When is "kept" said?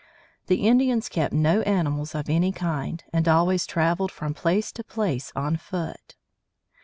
1.09-1.31